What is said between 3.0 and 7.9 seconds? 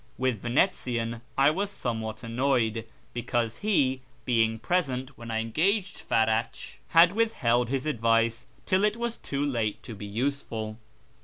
because he, being present when I engaged Farach, had withheld liis